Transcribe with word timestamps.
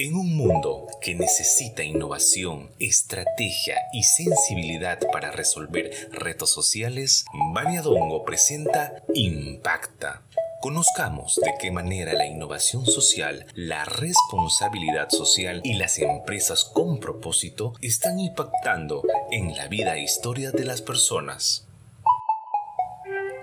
En 0.00 0.14
un 0.14 0.36
mundo 0.36 0.86
que 1.00 1.16
necesita 1.16 1.82
innovación, 1.82 2.70
estrategia 2.78 3.78
y 3.92 4.04
sensibilidad 4.04 5.00
para 5.10 5.32
resolver 5.32 5.90
retos 6.12 6.52
sociales, 6.52 7.24
Dongo 7.82 8.24
presenta 8.24 9.02
Impacta. 9.12 10.22
Conozcamos 10.60 11.40
de 11.42 11.52
qué 11.60 11.72
manera 11.72 12.12
la 12.12 12.26
innovación 12.26 12.86
social, 12.86 13.46
la 13.56 13.84
responsabilidad 13.86 15.10
social 15.10 15.62
y 15.64 15.74
las 15.74 15.98
empresas 15.98 16.64
con 16.64 17.00
propósito 17.00 17.72
están 17.80 18.20
impactando 18.20 19.02
en 19.32 19.56
la 19.56 19.66
vida 19.66 19.96
e 19.96 20.04
historia 20.04 20.52
de 20.52 20.64
las 20.64 20.80
personas. 20.80 21.67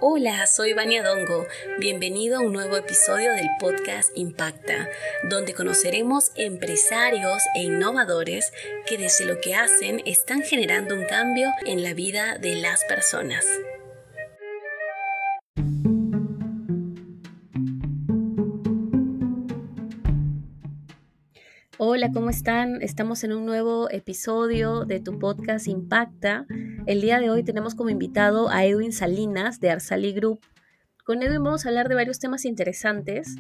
Hola, 0.02 0.46
soy 0.46 0.73
Vania 0.73 1.02
Dongo. 1.02 1.48
Bienvenido 1.80 2.38
a 2.38 2.41
un 2.41 2.52
nuevo 2.52 2.75
episodio 2.75 3.32
del 3.32 3.48
podcast 3.62 4.09
Impacta, 4.16 4.89
donde 5.30 5.54
conoceremos 5.54 6.32
empresarios 6.36 7.41
e 7.55 7.64
innovadores 7.64 8.52
que 8.88 8.98
desde 8.98 9.23
lo 9.26 9.39
que 9.39 9.55
hacen 9.55 10.02
están 10.05 10.41
generando 10.41 10.95
un 10.95 11.05
cambio 11.05 11.50
en 11.66 11.81
la 11.81 11.94
vida 11.94 12.38
de 12.38 12.55
las 12.55 12.84
personas. 12.84 13.45
Hola, 21.77 22.12
¿cómo 22.12 22.30
están? 22.30 22.81
Estamos 22.81 23.23
en 23.23 23.31
un 23.31 23.45
nuevo 23.45 23.89
episodio 23.89 24.84
de 24.84 25.00
tu 25.00 25.20
podcast 25.20 25.67
Impacta. 25.67 26.45
El 26.85 27.02
día 27.02 27.20
de 27.20 27.31
hoy 27.31 27.41
tenemos 27.41 27.73
como 27.73 27.89
invitado 27.89 28.49
a 28.49 28.63
Edwin 28.63 28.91
Salinas 28.91 29.59
de 29.59 29.71
Arsali 29.71 30.13
Group. 30.13 30.39
Con 31.03 31.23
Edwin 31.23 31.44
vamos 31.44 31.66
a 31.66 31.70
hablar 31.70 31.89
de 31.89 31.95
varios 31.95 32.20
temas 32.20 32.45
interesantes. 32.45 33.38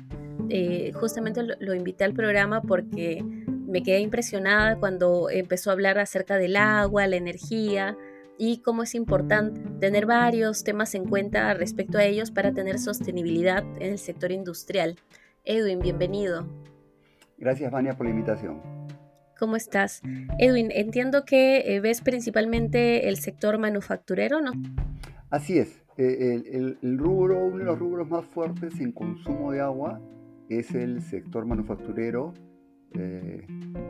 Eh, 0.49 0.91
justamente 0.95 1.43
lo, 1.43 1.75
invité 1.75 2.05
al 2.05 2.13
programa 2.13 2.63
porque 2.63 3.23
me 3.23 3.83
quedé 3.83 3.99
impresionada 3.99 4.77
cuando 4.77 5.29
empezó 5.29 5.69
a 5.69 5.73
hablar 5.73 5.99
acerca 5.99 6.37
del 6.37 6.55
agua, 6.55 7.05
la 7.05 7.17
energía 7.17 7.95
y 8.39 8.63
cómo 8.63 8.81
es 8.81 8.95
importante 8.95 9.61
tener 9.79 10.07
varios 10.07 10.63
temas 10.63 10.95
en 10.95 11.05
cuenta 11.05 11.53
respecto 11.53 11.99
a 11.99 12.03
ellos 12.03 12.31
para 12.31 12.51
tener 12.51 12.79
sostenibilidad 12.79 13.63
en 13.75 13.91
el 13.91 13.99
sector 13.99 14.31
industrial. 14.31 14.95
Edwin, 15.43 15.79
bienvenido. 15.79 16.47
Gracias, 17.37 17.71
Vania, 17.71 17.95
por 17.95 18.07
la 18.07 18.11
invitación. 18.11 18.74
¿Cómo 19.37 19.55
estás? 19.55 20.01
Edwin, 20.39 20.71
entiendo 20.71 21.25
que 21.25 21.75
eh, 21.75 21.79
ves 21.79 22.01
principalmente 22.01 23.09
el 23.09 23.17
sector 23.17 23.57
manufacturero, 23.57 24.41
¿no? 24.41 24.51
Así 25.29 25.57
es. 25.57 25.83
Eh, 25.97 26.41
el, 26.81 26.97
rubro, 26.97 27.45
uno 27.45 27.57
de 27.57 27.65
los 27.65 27.79
rubros 27.79 28.09
más 28.09 28.25
fuertes 28.25 28.79
en 28.79 28.91
consumo 28.91 29.51
de 29.51 29.61
agua 29.61 30.01
es 30.49 30.73
el 30.73 31.01
sector 31.01 31.45
manufacturero. 31.45 32.33
Eh, 32.93 33.45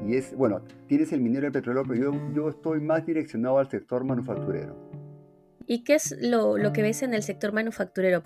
y 0.08 0.16
es, 0.16 0.36
bueno, 0.36 0.62
tienes 0.88 1.14
el 1.14 1.22
minero 1.22 1.44
y 1.44 1.48
el 1.48 1.52
petróleo, 1.52 1.84
pero 1.88 2.12
yo, 2.12 2.34
yo 2.34 2.50
estoy 2.50 2.80
más 2.80 3.06
direccionado 3.06 3.60
al 3.60 3.70
sector 3.70 4.04
manufacturero. 4.04 4.90
¿Y 5.68 5.84
qué 5.84 5.96
es 5.96 6.16
lo, 6.22 6.58
lo 6.58 6.74
que 6.74 6.82
ves 6.82 7.02
en 7.04 7.14
el 7.14 7.24
sector 7.24 7.52
manufacturero? 7.52 8.24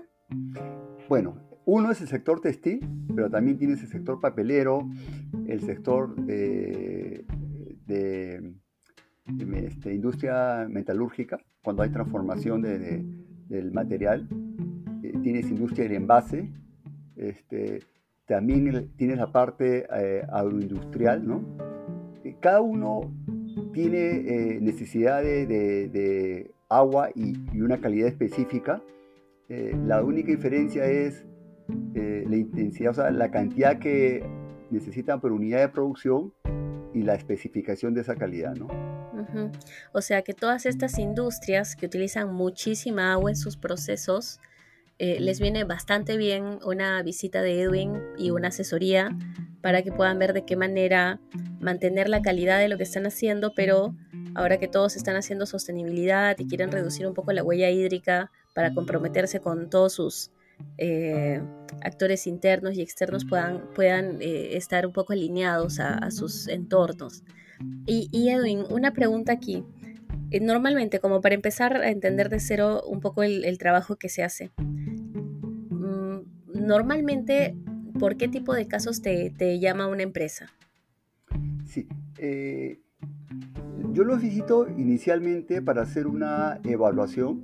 Bueno, 1.08 1.49
uno 1.70 1.92
es 1.92 2.02
el 2.02 2.08
sector 2.08 2.42
textil, 2.42 2.80
pero 3.16 3.30
también 3.30 3.58
tienes 3.58 3.82
el 3.82 3.90
sector 3.90 4.20
papelero, 4.20 4.90
el 5.48 5.62
sector 5.62 6.16
de, 6.16 7.26
este, 7.88 9.94
industria 9.94 10.68
metalúrgica, 10.70 11.40
cuando 11.64 11.84
hay 11.84 11.92
transformación 11.92 12.62
del 12.62 13.72
material. 13.72 14.28
Eh, 15.04 15.14
tienes 15.22 15.50
industria 15.50 15.84
del 15.84 15.98
envase, 15.98 16.50
este, 17.16 17.80
también 18.26 18.92
tienes 18.96 19.18
la 19.18 19.32
parte 19.32 19.86
eh, 19.96 20.24
agroindustrial, 20.32 21.28
¿no? 21.28 21.44
Cada 22.40 22.62
uno 22.62 23.02
tiene 23.74 24.00
eh, 24.00 24.60
necesidad 24.62 25.22
de, 25.22 26.52
agua 26.70 27.10
y, 27.16 27.34
una 27.60 27.80
calidad 27.80 28.08
específica. 28.08 28.82
la 29.50 30.04
única 30.04 30.30
diferencia 30.30 30.86
es 30.86 31.26
eh, 31.96 32.26
la 32.28 32.36
intensidad, 32.36 32.92
o 32.92 32.94
sea, 32.94 33.12
la 33.12 33.32
cantidad 33.32 33.80
que 33.80 34.24
necesitan 34.70 35.20
por 35.20 35.32
unidad 35.32 35.60
de 35.60 35.70
producción 35.70 36.34
y 36.94 37.04
la 37.04 37.16
especificación 37.16 37.94
de 37.94 38.02
esa 38.02 38.16
calidad, 38.16 38.56
¿no? 38.56 38.68
O 39.94 40.02
sea 40.02 40.22
que 40.22 40.34
todas 40.34 40.66
estas 40.66 40.98
industrias 40.98 41.76
que 41.76 41.86
utilizan 41.86 42.34
muchísima 42.34 43.12
agua 43.14 43.30
en 43.30 43.36
sus 43.36 43.58
procesos, 43.58 44.40
eh, 44.98 45.20
les 45.20 45.40
viene 45.40 45.64
bastante 45.64 46.18
bien 46.18 46.60
una 46.66 47.02
visita 47.04 47.42
de 47.42 47.62
Edwin 47.62 48.02
y 48.18 48.32
una 48.32 48.50
asesoría 48.50 49.18
para 49.62 49.82
que 49.82 49.92
puedan 49.92 50.20
ver 50.20 50.34
de 50.34 50.46
qué 50.46 50.56
manera 50.56 51.20
mantener 51.60 52.10
la 52.10 52.22
calidad 52.22 52.60
de 52.60 52.70
lo 52.70 52.78
que 52.78 52.84
están 52.84 53.06
haciendo, 53.06 53.54
pero 53.54 53.96
ahora 54.36 54.58
que 54.58 54.68
todos 54.68 54.96
están 54.96 55.16
haciendo 55.16 55.46
sostenibilidad 55.46 56.38
y 56.38 56.48
quieren 56.48 56.72
reducir 56.72 57.08
un 57.08 57.14
poco 57.14 57.32
la 57.32 57.44
huella 57.44 57.70
hídrica 57.70 58.32
para 58.54 58.74
comprometerse 58.74 59.40
con 59.40 59.70
todos 59.70 59.94
sus 59.94 60.32
eh, 60.78 61.42
actores 61.82 62.26
internos 62.26 62.76
y 62.76 62.82
externos 62.82 63.26
puedan, 63.26 63.64
puedan 63.76 64.22
eh, 64.22 64.56
estar 64.56 64.86
un 64.86 64.94
poco 64.94 65.14
alineados 65.14 65.80
a, 65.80 66.10
sus 66.12 66.48
entornos. 66.48 67.24
Y, 67.86 68.30
Edwin, 68.30 68.64
una 68.70 68.94
pregunta 68.94 69.34
aquí. 69.34 69.66
Eh, 70.32 70.40
normalmente, 70.40 71.00
como 71.00 71.20
para 71.20 71.36
empezar 71.36 71.76
a 71.76 71.90
entender 71.90 72.30
de 72.30 72.40
cero 72.40 72.82
un 72.88 73.02
poco 73.02 73.24
el, 73.24 73.58
trabajo 73.58 73.98
que 73.98 74.08
se 74.08 74.24
hace, 74.24 74.52
mm, 75.70 76.20
normalmente, 76.54 77.58
¿por 78.00 78.16
qué 78.16 78.30
tipo 78.30 78.54
de 78.54 78.68
casos 78.68 79.02
te, 79.02 79.60
llama 79.60 79.88
una 79.88 80.04
empresa? 80.04 80.48
Sí, 81.66 81.88
yo 83.92 84.04
los 84.04 84.22
visito 84.22 84.68
inicialmente 84.70 85.62
para 85.62 85.82
hacer 85.82 86.08
una 86.08 86.62
evaluación. 86.64 87.44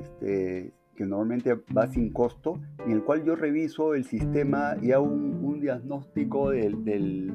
Este, 0.00 0.75
que 0.96 1.06
normalmente 1.06 1.54
va 1.76 1.86
sin 1.86 2.12
costo, 2.12 2.60
en 2.84 2.92
el 2.92 3.04
cual 3.04 3.24
yo 3.24 3.36
reviso 3.36 3.94
el 3.94 4.04
sistema 4.04 4.76
y 4.82 4.92
hago 4.92 5.04
un, 5.04 5.60
diagnóstico 5.60 6.50
de 6.50 7.32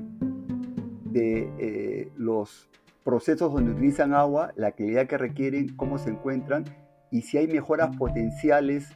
eh, 1.13 2.11
los 2.17 2.69
procesos 3.03 3.51
donde 3.53 3.71
utilizan 3.71 4.13
agua, 4.13 4.53
la 4.55 4.71
calidad 4.73 5.07
que 5.07 5.17
requieren, 5.17 5.75
cómo 5.75 5.97
se 5.97 6.11
encuentran 6.11 6.65
y 7.11 7.23
si 7.23 7.37
hay 7.37 7.47
mejoras 7.47 7.95
potenciales 7.97 8.89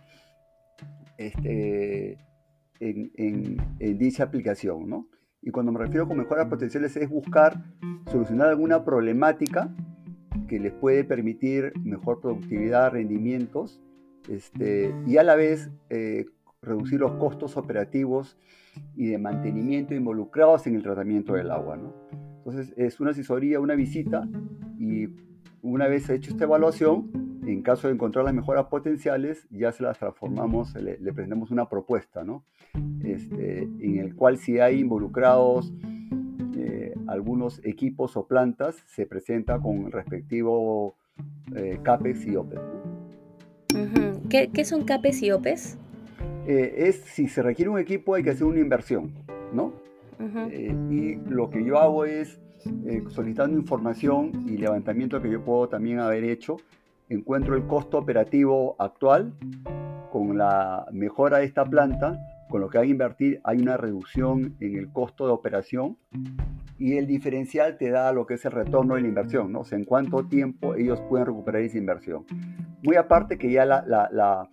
este, 1.18 2.18
en, 2.80 3.58
dicha 3.98 4.24
aplicación. 4.24 4.90
¿no? 4.90 5.08
Y 5.42 5.52
cuando 5.52 5.72
me 5.72 5.80
refiero 5.80 6.08
con 6.08 6.18
mejoras 6.18 6.48
potenciales 6.48 6.96
es 6.98 7.10
buscar 7.10 7.64
solucionar 8.12 8.50
alguna 8.50 8.84
problemática 8.84 9.74
que 10.48 10.60
les 10.60 10.74
puede 10.74 11.04
permitir 11.04 11.74
mejor 11.84 12.22
productividad, 12.22 12.92
rendimientos 12.92 13.82
este, 14.30 14.94
y 15.06 15.18
a 15.18 15.24
la 15.24 15.36
vez 15.36 15.72
eh, 15.90 16.26
reducir 16.62 17.00
los 17.00 17.14
costos 17.14 17.58
operativos 17.58 18.38
y 18.96 19.08
de 19.08 19.18
mantenimiento 19.18 19.94
involucrados 19.94 20.68
en 20.68 20.76
el 20.76 20.84
tratamiento 20.84 21.34
del 21.34 21.52
agua. 21.52 21.80
Entonces 22.38 22.74
es 22.78 23.00
una 23.00 23.12
asesoría, 23.12 23.60
una 23.60 23.76
visita 23.76 24.28
y 24.78 25.08
una 25.62 25.88
vez 25.88 26.10
hecho 26.10 26.32
esta 26.32 26.44
evaluación, 26.44 27.42
en 27.48 27.62
caso 27.62 27.88
de 27.88 27.94
encontrar 27.94 28.26
las 28.26 28.34
mejoras 28.34 28.66
potenciales, 28.66 29.48
ya 29.50 29.72
se 29.72 29.84
las 29.84 29.98
transformamos, 29.98 30.74
le, 30.76 30.98
presentamos 31.14 31.52
una 31.52 31.68
propuesta, 31.70 32.24
¿no? 32.24 32.44
Este, 33.04 33.64
en 33.64 33.98
el 33.98 34.16
cual 34.16 34.38
si 34.38 34.60
hay 34.60 34.80
involucrados 34.80 35.74
eh, 36.56 36.94
algunos 37.08 37.64
equipos 37.66 38.16
o 38.18 38.28
plantas, 38.28 38.76
se 38.88 39.06
presenta 39.06 39.60
con 39.60 39.92
respectivo 39.92 40.96
eh, 41.56 41.80
CAPEX 41.84 42.28
y 42.28 42.36
OPEX. 42.36 42.75
¿Qué, 44.30 44.66
son 44.66 44.84
CAPES 44.84 45.24
y 45.24 45.32
OPES? 45.32 45.78
Eh, 46.48 46.74
es 46.88 46.98
si 47.06 47.28
se 47.28 47.42
requiere 47.42 47.70
un 47.70 47.80
equipo 47.80 48.16
hay 48.16 48.24
que 48.24 48.32
hacer 48.32 48.46
una 48.46 48.60
inversión, 48.60 49.12
¿no? 49.54 49.74
Eh, 50.52 50.76
y 50.90 51.16
lo 51.30 51.50
que 51.50 51.64
yo 51.64 51.78
hago 51.80 52.06
es 52.06 52.40
eh, 52.86 53.04
solicitando 53.10 53.58
información 53.58 54.46
y 54.48 54.58
levantamiento 54.58 55.22
que 55.22 55.30
yo 55.30 55.44
puedo 55.44 55.68
también 55.68 56.00
haber 56.00 56.24
hecho, 56.24 56.58
encuentro 57.10 57.56
el 57.56 57.66
costo 57.68 57.98
operativo 57.98 58.76
actual 58.80 59.34
con 60.12 60.38
la 60.38 60.86
mejora 60.92 61.40
de 61.40 61.46
esta 61.46 61.66
planta, 61.66 62.20
con 62.50 62.62
lo 62.62 62.70
que 62.70 62.78
hay 62.78 62.86
que 62.88 62.92
invertir 62.92 63.42
hay 63.44 63.60
una 63.60 63.78
reducción 63.78 64.56
en 64.60 64.78
el 64.78 64.92
costo 64.92 65.26
de 65.26 65.34
operación 65.34 65.98
y 66.78 66.98
el 66.98 67.08
diferencial 67.08 67.78
te 67.78 67.90
da 67.90 68.12
lo 68.12 68.26
que 68.26 68.36
es 68.36 68.46
el 68.46 68.52
retorno 68.52 68.96
de 68.96 69.02
la 69.02 69.08
inversión, 69.08 69.52
¿no? 69.52 69.62
O 69.62 69.66
sea, 69.66 69.78
en 69.78 69.86
cuánto 69.86 70.26
tiempo 70.26 70.76
ellos 70.76 71.02
pueden 71.10 71.28
recuperar 71.28 71.62
esa 71.62 71.78
inversión. 71.78 72.26
Muy 72.86 72.98
aparte 72.98 73.38
que 73.38 73.52
ya 73.52 73.66
la, 73.66 73.84
la, 73.88 74.48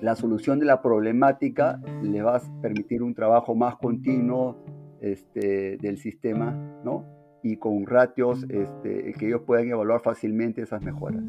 la, 0.00 0.16
solución 0.16 0.58
de 0.58 0.66
la 0.66 0.82
problemática 0.82 1.80
le 2.02 2.20
va 2.22 2.36
a 2.36 2.60
permitir 2.60 3.02
un 3.02 3.14
trabajo 3.14 3.54
más 3.54 3.76
continuo 3.76 4.62
este, 5.00 5.78
del 5.78 5.96
sistema, 5.96 6.52
¿no? 6.84 7.06
Y 7.42 7.56
con 7.56 7.86
ratios 7.86 8.44
este, 8.50 9.14
que 9.18 9.26
ellos 9.26 9.42
puedan 9.46 9.68
evaluar 9.68 10.02
fácilmente 10.02 10.60
esas 10.60 10.82
mejoras. 10.82 11.22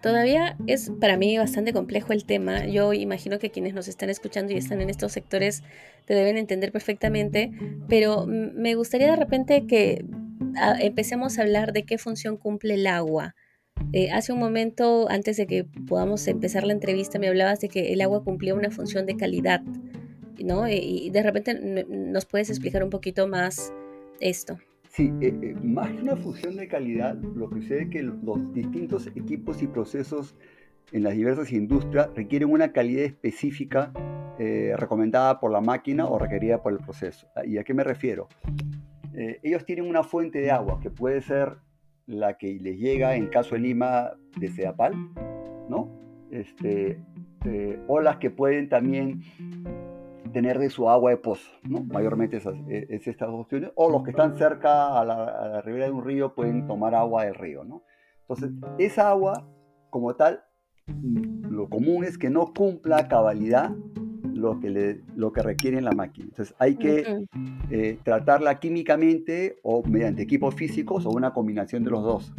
Todavía 0.00 0.56
es 0.66 0.90
para 1.00 1.16
mí 1.16 1.36
bastante 1.38 1.72
complejo 1.72 2.12
el 2.12 2.24
tema. 2.24 2.66
Yo 2.66 2.92
imagino 2.92 3.38
que 3.38 3.50
quienes 3.50 3.74
nos 3.74 3.88
están 3.88 4.10
escuchando 4.10 4.52
y 4.52 4.56
están 4.56 4.80
en 4.80 4.90
estos 4.90 5.12
sectores 5.12 5.62
te 6.06 6.14
deben 6.14 6.36
entender 6.36 6.72
perfectamente, 6.72 7.52
pero 7.88 8.26
me 8.26 8.74
gustaría 8.74 9.10
de 9.10 9.16
repente 9.16 9.66
que 9.66 10.04
empecemos 10.80 11.38
a 11.38 11.42
hablar 11.42 11.72
de 11.72 11.84
qué 11.84 11.98
función 11.98 12.36
cumple 12.36 12.74
el 12.74 12.86
agua. 12.86 13.34
Eh, 13.96 14.10
hace 14.10 14.32
un 14.32 14.40
momento, 14.40 15.08
antes 15.08 15.36
de 15.36 15.46
que 15.46 15.62
podamos 15.86 16.26
empezar 16.26 16.64
la 16.64 16.72
entrevista, 16.72 17.20
me 17.20 17.28
hablabas 17.28 17.60
de 17.60 17.68
que 17.68 17.92
el 17.92 18.00
agua 18.00 18.24
cumplía 18.24 18.52
una 18.52 18.72
función 18.72 19.06
de 19.06 19.16
calidad, 19.16 19.62
¿no? 20.44 20.66
Y, 20.68 21.10
de 21.10 21.22
repente 21.22 21.86
nos 21.88 22.26
puedes 22.26 22.50
explicar 22.50 22.82
un 22.82 22.90
poquito 22.90 23.28
más 23.28 23.72
esto. 24.18 24.58
Sí, 24.88 25.12
eh, 25.20 25.32
eh, 25.40 25.54
más 25.62 25.92
que 25.92 26.02
una 26.02 26.16
función 26.16 26.56
de 26.56 26.66
calidad, 26.66 27.14
lo 27.14 27.48
que 27.48 27.60
sucede 27.60 27.82
es 27.82 27.90
que 27.90 28.02
los 28.02 28.52
distintos 28.52 29.06
equipos 29.14 29.62
y 29.62 29.68
procesos 29.68 30.34
en 30.90 31.04
las 31.04 31.14
diversas 31.14 31.52
industrias 31.52 32.10
requieren 32.16 32.50
una 32.50 32.72
calidad 32.72 33.04
específica 33.04 33.92
recomendada 34.36 35.38
por 35.38 35.52
la 35.52 35.60
máquina 35.60 36.06
o 36.06 36.18
requerida 36.18 36.60
por 36.60 36.72
el 36.72 36.80
proceso. 36.80 37.28
¿Y 37.46 37.58
a 37.58 37.62
qué 37.62 37.72
me 37.72 37.84
refiero? 37.84 38.28
ellos 39.44 39.64
tienen 39.64 39.88
una 39.88 40.02
fuente 40.02 40.40
de 40.40 40.50
agua 40.50 40.80
que 40.82 40.90
puede 40.90 41.22
ser 41.22 41.58
la 42.06 42.36
que 42.36 42.58
les 42.60 42.78
llega 42.78 43.14
en 43.16 43.28
caso 43.28 43.54
de 43.54 43.62
Lima 43.62 44.12
de 44.36 44.48
Sedapal, 44.48 44.94
¿no? 45.68 45.90
Este, 46.30 47.00
eh, 47.44 47.80
o 47.86 48.00
las 48.00 48.16
que 48.18 48.30
pueden 48.30 48.68
también 48.68 49.22
tener 50.32 50.58
de 50.58 50.68
su 50.68 50.90
agua 50.90 51.10
de 51.10 51.16
pozo, 51.16 51.50
¿no? 51.62 51.84
Mayormente 51.84 52.38
esas, 52.38 52.54
e, 52.68 52.86
es, 52.90 53.06
estas 53.06 53.28
opciones, 53.28 53.70
o 53.76 53.90
los 53.90 54.02
que 54.02 54.10
están 54.10 54.36
cerca 54.36 54.98
a 54.98 55.04
la, 55.04 55.24
la, 55.24 55.62
ribera 55.62 55.86
de 55.86 55.92
un 55.92 56.04
río 56.04 56.34
pueden 56.34 56.66
tomar 56.66 56.94
agua 56.94 57.24
del 57.24 57.34
río, 57.34 57.64
¿no? 57.64 57.84
Entonces, 58.22 58.50
esa 58.78 59.10
agua, 59.10 59.46
como 59.90 60.16
tal, 60.16 60.44
lo 61.48 61.68
común 61.68 62.04
es 62.04 62.18
que 62.18 62.30
no 62.30 62.52
cumpla 62.52 63.08
cabalidad 63.08 63.70
lo 64.44 64.60
que, 64.60 64.70
le, 64.70 65.00
lo 65.16 65.32
que 65.32 65.42
requiere 65.42 65.80
la 65.80 65.92
máquina. 65.92 66.26
Entonces 66.30 66.54
hay 66.58 66.76
que 66.76 67.26
eh, 67.70 67.98
tratarla 68.04 68.60
químicamente 68.60 69.56
o 69.62 69.82
mediante 69.82 70.22
equipos 70.22 70.54
físicos 70.54 71.06
o 71.06 71.10
una 71.10 71.32
combinación 71.32 71.82
de 71.82 71.90
los 71.90 72.02
dos. 72.02 72.34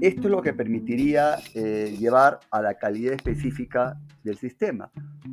esto 0.00 0.22
es 0.22 0.30
lo 0.30 0.42
que 0.42 0.52
permitiría 0.52 1.36
eh, 1.54 1.94
llevar 1.98 2.40
a 2.50 2.62
la 2.62 2.74
calidad 2.74 3.14
específica 3.14 4.00
del 4.24 4.36
sistema. 4.36 4.90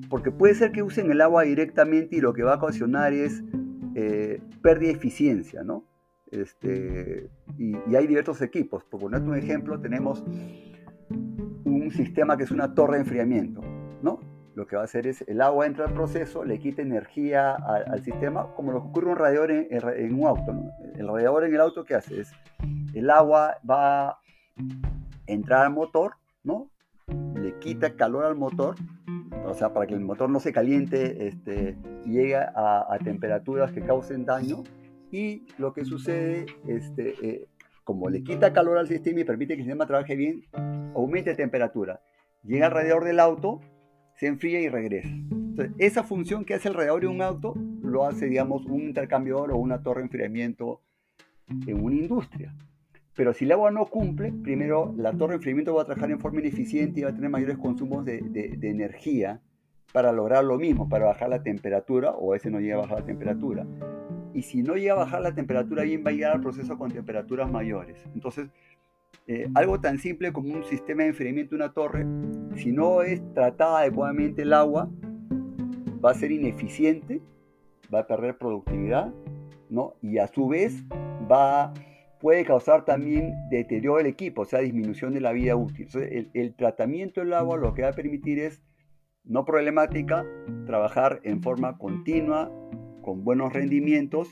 Porque 0.09 0.31
puede 0.31 0.53
ser 0.53 0.71
que 0.71 0.83
usen 0.83 1.11
el 1.11 1.21
agua 1.21 1.43
directamente 1.43 2.17
y 2.17 2.21
lo 2.21 2.33
que 2.33 2.43
va 2.43 2.53
a 2.53 2.57
ocasionar 2.57 3.13
es 3.13 3.43
eh, 3.95 4.41
pérdida 4.61 4.89
de 4.89 4.95
eficiencia, 4.95 5.63
¿no? 5.63 5.85
Este, 6.31 7.29
y, 7.57 7.75
y, 7.89 7.95
hay 7.95 8.05
diversos 8.05 8.41
equipos. 8.41 8.83
Por 8.83 8.99
ponerte 8.99 9.27
un 9.27 9.35
ejemplo, 9.35 9.79
tenemos 9.79 10.23
un 11.63 11.91
sistema 11.91 12.37
que 12.37 12.43
es 12.43 12.51
una 12.51 12.75
torre 12.75 12.95
de 12.95 13.01
enfriamiento. 13.01 13.61
Lo 14.59 14.67
que 14.67 14.75
va 14.75 14.81
a 14.81 14.85
hacer 14.85 15.07
es 15.07 15.23
el 15.29 15.39
agua 15.39 15.67
entra 15.67 15.85
al 15.85 15.93
proceso, 15.93 16.43
le 16.43 16.59
quita 16.59 16.81
energía 16.81 17.55
al, 17.55 18.03
sistema, 18.03 18.53
como 18.55 18.73
lo 18.73 18.81
que 18.81 18.89
ocurre 18.89 19.05
en 19.05 19.11
un 19.11 19.17
radiador 19.17 19.51
en, 19.51 20.13
un 20.13 20.27
auto. 20.27 20.51
El 20.95 21.07
radiador 21.07 21.45
en 21.45 21.53
el 21.55 21.61
auto, 21.61 21.85
¿qué 21.85 21.95
hace? 21.95 22.19
Es 22.19 22.33
el 22.93 23.09
agua 23.09 23.55
va 23.67 24.09
a 24.09 24.19
entrar 25.27 25.65
al 25.65 25.71
motor, 25.71 26.15
¿no? 26.43 26.69
le 27.35 27.57
quita 27.59 27.95
calor 27.95 28.25
al 28.25 28.35
motor, 28.35 28.75
o 29.45 29.53
sea, 29.53 29.71
para 29.71 29.87
que 29.87 29.93
el 29.93 30.01
motor 30.01 30.29
no 30.29 30.41
se 30.41 30.51
caliente 30.51 31.27
este, 31.27 31.77
y 32.03 32.11
llegue 32.11 32.35
a, 32.35 32.97
temperaturas 33.01 33.71
que 33.71 33.81
causen 33.81 34.25
daño. 34.25 34.65
Y 35.09 35.47
lo 35.57 35.71
que 35.71 35.85
sucede, 35.85 36.47
este, 36.67 37.15
eh, 37.25 37.47
como 37.85 38.09
le 38.09 38.23
quita 38.23 38.51
calor 38.51 38.77
al 38.77 38.89
sistema 38.89 39.21
y 39.21 39.23
permite 39.23 39.55
que 39.55 39.61
el 39.61 39.67
sistema 39.67 39.87
trabaje 39.87 40.17
bien, 40.17 40.43
aumente 40.93 41.33
temperatura. 41.33 42.01
Llega 42.43 42.65
al 42.65 42.73
radiador 42.73 43.05
del 43.05 43.21
auto, 43.21 43.61
se 44.19 44.27
enfría 44.27 44.59
y 44.59 44.67
regresa. 44.67 45.09
Esa 45.77 46.03
función 46.03 46.43
que 46.43 46.53
hace 46.53 46.67
el 46.67 46.73
radiador 46.73 47.01
de 47.01 47.07
un 47.07 47.21
auto 47.21 47.53
lo 47.81 48.05
hace, 48.05 48.25
digamos, 48.25 48.65
un 48.65 48.81
intercambiador 48.81 49.53
o 49.53 49.57
una 49.57 49.81
torre 49.81 50.01
de 50.01 50.07
enfriamiento 50.07 50.81
en 51.47 51.81
una 51.81 51.95
industria. 51.95 52.53
Pero 53.15 53.33
si 53.33 53.45
el 53.45 53.53
agua 53.53 53.71
no 53.71 53.85
cumple, 53.85 54.33
primero 54.33 54.93
la 54.97 55.13
torre 55.13 55.31
de 55.31 55.35
enfriamiento 55.37 55.73
va 55.73 55.83
a 55.83 55.85
trabajar 55.85 56.11
en 56.11 56.19
forma 56.19 56.41
ineficiente 56.41 56.99
y 56.99 57.03
va 57.03 57.11
a 57.11 57.15
tener 57.15 57.29
mayores 57.29 57.57
consumos 57.57 58.03
de, 58.03 58.19
de, 58.21 58.69
energía 58.69 59.41
para 59.93 60.11
lograr 60.11 60.43
lo 60.43 60.57
mismo, 60.57 60.89
para 60.89 61.05
bajar 61.05 61.29
la 61.29 61.41
temperatura, 61.41 62.11
o 62.11 62.35
ese 62.35 62.51
no 62.51 62.59
llega 62.59 62.75
a 62.75 62.81
bajar 62.81 62.99
la 62.99 63.05
temperatura. 63.05 63.65
Y 64.33 64.41
si 64.41 64.63
no 64.63 64.75
llega 64.75 64.93
a 64.93 64.97
bajar 64.97 65.21
la 65.21 65.33
temperatura, 65.33 65.83
bien 65.83 66.03
va 66.05 66.09
a 66.09 66.13
llegar 66.13 66.33
al 66.33 66.41
proceso 66.41 66.77
con 66.77 66.91
temperaturas 66.91 67.49
mayores. 67.49 67.97
Entonces, 68.13 68.49
eh, 69.27 69.47
algo 69.53 69.79
tan 69.79 69.99
simple 69.99 70.33
como 70.33 70.53
un 70.53 70.63
sistema 70.63 71.03
de 71.03 71.09
enfriamiento 71.09 71.51
de 71.51 71.63
una 71.63 71.71
torre, 71.71 72.05
si 72.55 72.71
no 72.71 73.03
es 73.03 73.21
tratada 73.33 73.79
adecuadamente 73.79 74.41
el 74.41 74.53
agua, 74.53 74.89
va 76.03 76.11
a 76.11 76.13
ser 76.15 76.31
ineficiente, 76.31 77.21
va 77.93 77.99
a 77.99 78.07
perder 78.07 78.37
productividad, 78.37 79.13
¿no? 79.69 79.93
Y 80.01 80.17
a 80.17 80.27
su 80.27 80.47
vez 80.47 80.83
va, 81.31 81.73
puede 82.19 82.43
causar 82.43 82.85
también 82.85 83.35
deterioro 83.51 83.97
del 83.97 84.07
equipo, 84.07 84.41
o 84.41 84.45
sea, 84.45 84.61
disminución 84.61 85.13
de 85.13 85.21
la 85.21 85.31
vida 85.31 85.55
útil. 85.55 85.87
el, 85.93 86.31
el 86.33 86.55
tratamiento 86.55 87.21
del 87.21 87.33
agua 87.33 87.57
lo 87.57 87.75
que 87.75 87.83
va 87.83 87.89
a 87.89 87.93
permitir 87.93 88.39
es, 88.39 88.63
no 89.23 89.45
problemática, 89.45 90.25
trabajar 90.65 91.19
en 91.23 91.43
forma 91.43 91.77
continua, 91.77 92.51
con 93.01 93.23
buenos 93.23 93.53
rendimientos 93.53 94.29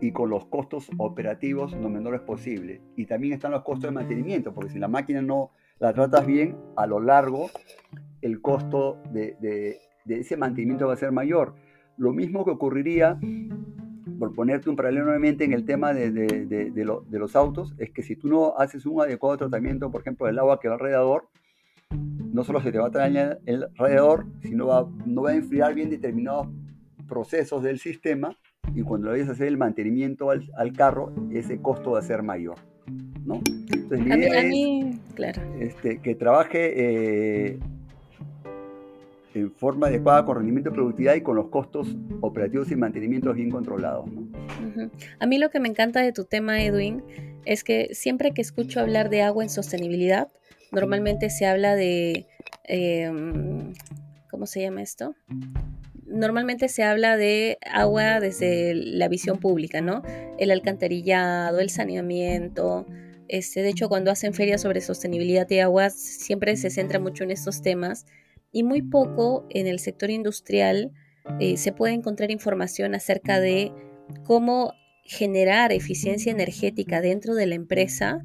y 0.00 0.12
con 0.12 0.30
los 0.30 0.46
costos 0.46 0.90
operativos 0.98 1.72
lo 1.72 1.88
menores 1.88 2.20
posible. 2.22 2.80
Y 2.96 3.06
también 3.06 3.34
están 3.34 3.52
los 3.52 3.62
costos 3.62 3.90
de 3.90 3.94
mantenimiento, 3.94 4.54
porque 4.54 4.70
si 4.70 4.78
la 4.78 4.88
máquina 4.88 5.22
no 5.22 5.50
la 5.78 5.92
tratas 5.92 6.26
bien, 6.26 6.56
a 6.76 6.86
lo 6.86 7.00
largo 7.00 7.50
el 8.22 8.40
costo 8.40 8.98
de, 9.12 9.36
de, 9.40 9.78
ese 10.20 10.36
mantenimiento 10.36 10.86
va 10.86 10.94
a 10.94 10.96
ser 10.96 11.12
mayor. 11.12 11.54
Lo 11.96 12.12
mismo 12.12 12.44
que 12.44 12.50
ocurriría, 12.50 13.18
por 14.18 14.34
ponerte 14.34 14.68
un 14.70 14.76
paralelo 14.76 15.04
nuevamente 15.04 15.44
en 15.44 15.52
el 15.52 15.64
tema 15.64 15.92
de, 15.92 16.10
de, 16.10 17.18
los 17.18 17.36
autos, 17.36 17.74
es 17.78 17.90
que 17.90 18.02
si 18.02 18.16
tú 18.16 18.28
no 18.28 18.56
haces 18.56 18.86
un 18.86 19.00
adecuado 19.00 19.36
tratamiento, 19.36 19.90
por 19.90 20.00
ejemplo, 20.00 20.26
del 20.26 20.38
agua 20.38 20.60
que 20.60 20.68
va 20.68 20.74
alrededor, 20.74 21.28
no 21.90 22.44
solo 22.44 22.60
se 22.60 22.72
te 22.72 22.78
va 22.78 22.86
a 22.86 22.90
dañar 22.90 23.40
el 23.46 23.66
radiador, 23.74 24.26
sino 24.42 24.66
va, 24.66 24.88
no 25.04 25.22
va 25.22 25.30
a 25.30 25.34
enfriar 25.34 25.74
bien 25.74 25.90
determinados 25.90 26.48
procesos 27.08 27.62
del 27.62 27.78
sistema 27.78 28.36
y 28.74 28.82
cuando 28.82 29.08
le 29.08 29.12
vayas 29.12 29.28
a 29.28 29.32
hacer 29.32 29.48
el 29.48 29.56
mantenimiento 29.56 30.30
al, 30.30 30.50
al, 30.56 30.72
carro, 30.72 31.12
ese 31.32 31.60
costo 31.60 31.92
va 31.92 31.98
a 31.98 32.02
ser 32.02 32.22
mayor. 32.22 32.56
¿no? 33.24 33.40
Entonces, 33.72 34.06
idea 34.06 34.40
a 34.40 34.44
mí, 34.44 34.98
claro. 35.14 35.42
este, 35.60 35.98
que 35.98 36.14
trabaje 36.14 36.72
eh, 36.76 37.58
en 39.34 39.52
forma 39.52 39.88
adecuada 39.88 40.24
con 40.24 40.36
rendimiento 40.36 40.70
de 40.70 40.74
productividad 40.74 41.14
y 41.14 41.20
con 41.20 41.36
los 41.36 41.48
costos 41.48 41.96
operativos 42.20 42.70
y 42.70 42.76
mantenimientos 42.76 43.34
bien 43.34 43.50
controlados. 43.50 44.10
¿no? 44.10 44.28
A 45.18 45.26
mí 45.26 45.38
lo 45.38 45.50
que 45.50 45.60
me 45.60 45.68
encanta 45.68 46.00
de 46.00 46.12
tu 46.12 46.24
tema, 46.24 46.62
Edwin, 46.62 47.02
es 47.44 47.64
que 47.64 47.90
siempre 47.92 48.32
que 48.32 48.42
escucho 48.42 48.80
hablar 48.80 49.10
de 49.10 49.22
agua 49.22 49.44
en 49.44 49.50
sostenibilidad, 49.50 50.28
normalmente 50.72 51.30
se 51.30 51.46
habla 51.46 51.74
de, 51.74 52.26
eh, 52.68 53.10
¿cómo 54.30 54.46
se 54.46 54.62
llama 54.62 54.82
esto? 54.82 55.14
Normalmente 56.20 56.68
se 56.68 56.84
habla 56.84 57.16
de 57.16 57.58
agua 57.66 58.20
desde 58.20 58.74
la 58.74 59.08
visión 59.08 59.40
pública, 59.40 59.80
¿no? 59.80 60.02
El 60.38 60.50
alcantarillado, 60.50 61.58
el 61.58 61.70
saneamiento. 61.70 62.86
Este, 63.26 63.62
de 63.62 63.70
hecho, 63.70 63.88
cuando 63.88 64.10
hacen 64.10 64.34
ferias 64.34 64.60
sobre 64.62 64.80
sostenibilidad 64.80 65.48
de 65.48 65.62
aguas, 65.62 65.94
siempre 65.94 66.56
se 66.56 66.70
centra 66.70 67.00
mucho 67.00 67.24
en 67.24 67.30
estos 67.30 67.62
temas 67.62 68.06
y 68.52 68.62
muy 68.62 68.82
poco 68.82 69.46
en 69.50 69.66
el 69.66 69.78
sector 69.78 70.10
industrial 70.10 70.92
eh, 71.38 71.56
se 71.56 71.72
puede 71.72 71.94
encontrar 71.94 72.30
información 72.30 72.94
acerca 72.94 73.40
de 73.40 73.72
cómo 74.24 74.72
generar 75.04 75.72
eficiencia 75.72 76.32
energética 76.32 77.00
dentro 77.00 77.34
de 77.34 77.46
la 77.46 77.54
empresa 77.54 78.22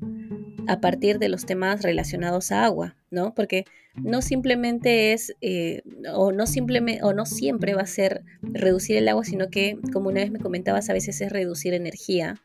a 0.67 0.79
partir 0.79 1.19
de 1.19 1.29
los 1.29 1.45
temas 1.45 1.81
relacionados 1.81 2.51
a 2.51 2.65
agua, 2.65 2.95
¿no? 3.11 3.33
Porque 3.33 3.65
no 3.95 4.21
simplemente 4.21 5.13
es, 5.13 5.33
eh, 5.41 5.81
o, 6.13 6.31
no 6.31 6.47
simplemente, 6.47 7.03
o 7.03 7.13
no 7.13 7.25
siempre 7.25 7.73
va 7.73 7.81
a 7.81 7.87
ser 7.87 8.23
reducir 8.41 8.97
el 8.97 9.07
agua, 9.07 9.23
sino 9.23 9.49
que, 9.49 9.77
como 9.93 10.09
una 10.09 10.21
vez 10.21 10.31
me 10.31 10.39
comentabas, 10.39 10.89
a 10.89 10.93
veces 10.93 11.21
es 11.21 11.31
reducir 11.31 11.73
energía, 11.73 12.41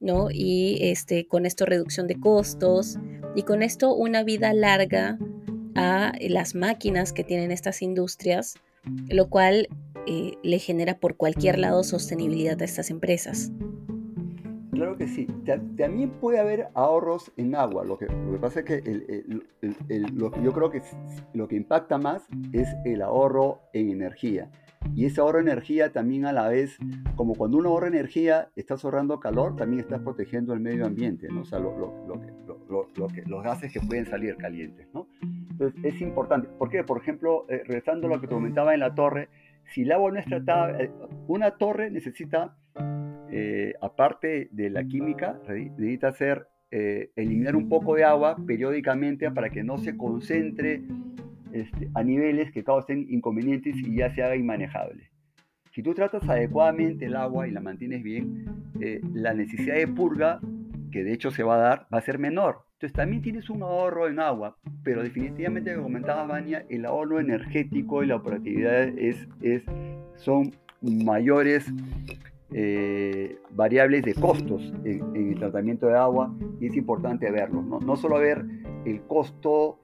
¿no? 0.00 0.28
Y 0.30 0.78
este, 0.80 1.26
con 1.26 1.46
esto 1.46 1.66
reducción 1.66 2.06
de 2.06 2.18
costos 2.18 2.98
y 3.36 3.42
con 3.42 3.62
esto 3.62 3.94
una 3.94 4.24
vida 4.24 4.52
larga 4.52 5.18
a 5.74 6.12
las 6.20 6.54
máquinas 6.54 7.12
que 7.12 7.24
tienen 7.24 7.52
estas 7.52 7.82
industrias, 7.82 8.54
lo 9.08 9.28
cual 9.28 9.68
eh, 10.06 10.32
le 10.42 10.58
genera 10.58 10.98
por 10.98 11.16
cualquier 11.16 11.58
lado 11.58 11.84
sostenibilidad 11.84 12.60
a 12.60 12.64
estas 12.64 12.90
empresas. 12.90 13.52
Que 15.00 15.08
sí. 15.08 15.26
También 15.78 16.10
puede 16.10 16.40
haber 16.40 16.68
ahorros 16.74 17.32
en 17.38 17.54
agua. 17.54 17.86
Lo 17.86 17.96
que, 17.96 18.04
lo 18.04 18.32
que 18.32 18.38
pasa 18.38 18.60
es 18.60 18.66
que 18.66 19.24
lo 20.12 20.42
yo 20.42 20.52
creo 20.52 20.70
que 20.70 20.82
lo 21.32 21.48
que 21.48 21.56
impacta 21.56 21.96
más 21.96 22.28
es 22.52 22.68
el 22.84 23.00
ahorro 23.00 23.62
en 23.72 23.88
energía. 23.88 24.50
Y 24.94 25.06
ese 25.06 25.22
ahorro 25.22 25.38
de 25.38 25.50
energía 25.50 25.90
también 25.90 26.26
a 26.26 26.34
la 26.34 26.48
vez, 26.48 26.76
como 27.16 27.34
cuando 27.34 27.56
uno 27.56 27.70
ahorra 27.70 27.88
energía, 27.88 28.50
estás 28.56 28.84
ahorrando 28.84 29.20
calor, 29.20 29.56
también 29.56 29.80
estás 29.80 30.02
protegiendo 30.02 30.52
el 30.52 30.60
medio 30.60 30.84
ambiente, 30.84 31.28
¿no? 31.30 31.40
O 31.40 31.44
sea, 31.46 31.60
lo, 31.60 31.78
lo, 31.78 33.08
que, 33.08 33.22
los 33.22 33.42
gases 33.42 33.72
que 33.72 33.80
pueden 33.80 34.04
salir 34.04 34.36
calientes, 34.36 34.86
¿no? 34.92 35.06
Entonces 35.50 35.82
es 35.82 35.98
importante. 36.02 36.46
¿Por 36.58 36.68
qué? 36.68 36.84
Por 36.84 36.98
ejemplo, 36.98 37.46
eh, 37.48 37.62
regresando 37.64 38.06
a 38.06 38.10
lo 38.10 38.20
que 38.20 38.26
te 38.26 38.34
comentaba 38.34 38.74
en 38.74 38.80
la 38.80 38.94
torre, 38.94 39.30
si 39.72 39.80
el 39.80 39.92
agua 39.92 40.12
no 40.12 40.18
es 40.18 40.26
tratada, 40.26 40.78
eh, 40.78 40.90
una 41.26 41.52
torre 41.52 41.90
necesita, 41.90 42.54
eh, 43.32 43.74
aparte 43.80 44.48
de 44.52 44.70
la 44.70 44.84
química, 44.84 45.40
necesita 45.48 46.08
hacer, 46.08 46.46
eliminar 46.70 47.56
un 47.56 47.68
poco 47.68 47.96
de 47.96 48.04
agua 48.04 48.36
periódicamente 48.46 49.28
para 49.32 49.50
que 49.50 49.64
no 49.64 49.78
se 49.78 49.96
concentre 49.96 50.82
este, 51.52 51.88
a 51.94 52.04
niveles 52.04 52.52
que 52.52 52.62
causen 52.62 53.06
inconvenientes 53.10 53.76
y 53.76 53.96
ya 53.96 54.14
se 54.14 54.22
haga 54.22 54.36
inmanejable. 54.36 55.10
Si 55.72 55.82
tú 55.82 55.94
tratas 55.94 56.28
adecuadamente 56.28 57.06
el 57.06 57.16
agua 57.16 57.48
y 57.48 57.50
la 57.50 57.60
mantienes 57.60 58.02
bien, 58.02 58.46
eh, 58.80 59.00
la 59.14 59.34
necesidad 59.34 59.76
de 59.76 59.88
purga, 59.88 60.40
que 60.92 61.04
de 61.04 61.12
hecho 61.12 61.30
se 61.30 61.42
va 61.42 61.56
a 61.56 61.58
dar, 61.58 61.86
va 61.92 61.98
a 61.98 62.02
ser 62.02 62.18
menor. 62.18 62.64
Entonces 62.74 62.92
también 62.92 63.22
tienes 63.22 63.50
un 63.50 63.62
ahorro 63.62 64.08
en 64.08 64.20
agua, 64.20 64.56
pero 64.82 65.02
definitivamente, 65.02 65.72
como 65.74 65.84
comentaba 65.84 66.24
Vania, 66.24 66.64
el 66.68 66.86
ahorro 66.86 67.20
energético 67.20 68.02
y 68.02 68.06
la 68.06 68.16
operatividad 68.16 68.82
es, 68.98 69.28
es, 69.42 69.62
son 70.16 70.52
mayores 70.80 71.72
eh, 72.52 73.38
variables 73.50 74.02
de 74.02 74.14
costos 74.14 74.72
en, 74.84 75.14
el 75.14 75.38
tratamiento 75.38 75.86
de 75.86 75.96
agua 75.96 76.34
y 76.60 76.66
es 76.66 76.76
importante 76.76 77.30
verlo. 77.30 77.62
¿no? 77.62 77.80
no 77.80 77.96
solo 77.96 78.18
ver 78.18 78.44
el 78.84 79.02
costo 79.02 79.78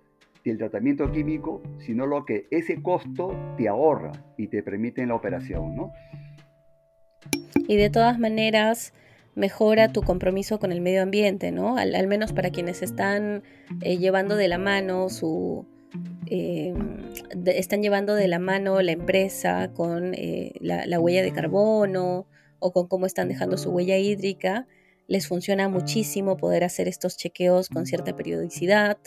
el 0.51 0.59
tratamiento 0.59 1.11
químico, 1.11 1.63
sino 1.79 2.07
lo 2.07 2.25
que 2.25 2.47
ese 2.51 2.83
costo 2.83 3.37
te 3.57 3.69
ahorra 3.69 4.13
y 4.37 4.49
te 4.49 4.63
permite 4.63 5.03
en 5.03 5.09
la 5.09 5.15
operación, 5.15 5.75
¿no? 5.75 5.93
Y 7.69 7.77
de 7.77 7.91
todas 7.91 8.19
maneras 8.19 8.93
mejora 9.35 9.93
tu 9.93 10.03
compromiso 10.03 10.59
con 10.59 10.73
el 10.73 10.81
medio 10.81 11.03
ambiente, 11.03 11.51
¿no? 11.51 11.77
Al, 11.77 12.07
menos 12.07 12.33
para 12.33 12.51
quienes 12.51 12.83
están 12.83 13.43
eh, 13.83 13.99
llevando 13.99 14.37
de 14.37 14.49
la 14.49 14.59
mano 14.59 15.09
su... 15.09 15.67
Eh, 16.27 16.75
están 17.47 17.83
llevando 17.83 18.15
de 18.15 18.29
la 18.29 18.39
mano 18.39 18.81
la 18.83 18.93
empresa 18.93 19.71
con 19.73 20.13
eh, 20.15 20.53
la 20.61 21.01
huella 21.01 21.23
de 21.23 21.33
carbono 21.33 22.27
o 22.59 22.73
con 22.73 22.89
cómo 22.89 23.07
están 23.07 23.29
dejando 23.29 23.57
su 23.57 23.71
huella 23.71 23.99
hídrica, 23.99 24.67
les 25.09 25.29
funciona 25.29 25.69
muchísimo 25.69 26.37
poder 26.37 26.65
hacer 26.65 26.89
estos 26.89 27.17
chequeos 27.17 27.69
con 27.69 27.87
cierta 27.87 28.17
periodicidad, 28.17 28.99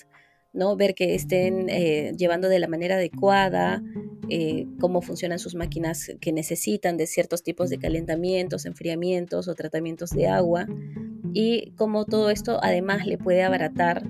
¿no? 0.54 0.76
Ver 0.76 0.96
que 0.96 1.16
estén 1.16 1.70
eh, 1.70 2.14
llevando 2.18 2.50
de 2.50 2.60
la 2.60 2.68
manera 2.68 2.96
adecuada, 2.96 3.84
eh, 4.30 4.66
cómo 4.80 5.02
funcionan 5.02 5.40
sus 5.40 5.56
máquinas 5.56 6.12
que 6.22 6.32
necesitan 6.32 6.98
de 6.98 7.08
ciertos 7.08 7.44
tipos 7.44 7.70
de 7.70 7.80
calentamientos, 7.80 8.66
enfriamientos 8.66 9.48
o 9.48 9.56
tratamientos 9.56 10.12
de 10.12 10.28
agua 10.28 10.68
y 11.34 11.72
cómo 11.78 12.06
todo 12.06 12.30
esto 12.30 12.60
además 12.62 13.06
le 13.06 13.18
puede 13.18 13.44
abaratar 13.44 14.04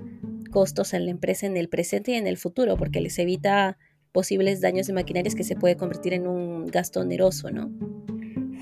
costos 0.50 0.94
a 0.94 0.98
la 0.98 1.10
empresa 1.10 1.46
en 1.46 1.56
el 1.56 1.68
presente 1.68 2.12
y 2.12 2.14
en 2.14 2.26
el 2.26 2.36
futuro 2.36 2.76
porque 2.76 3.00
les 3.00 3.18
evita 3.18 3.78
posibles 4.12 4.60
daños 4.60 4.86
de 4.86 4.92
maquinarias 4.92 5.34
que 5.34 5.44
se 5.44 5.56
puede 5.56 5.76
convertir 5.76 6.14
en 6.14 6.26
un 6.26 6.66
gasto 6.66 7.00
oneroso, 7.00 7.50
¿no? 7.50 7.70